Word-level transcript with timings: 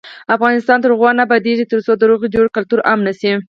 افغانستان 0.35 0.77
تر 0.83 0.89
هغو 0.93 1.09
نه 1.17 1.21
ابادیږي، 1.27 1.65
ترڅو 1.71 1.91
د 1.97 2.03
روغې 2.09 2.27
جوړې 2.35 2.49
کلتور 2.57 2.79
عام 2.89 2.99
نشي. 3.07 3.31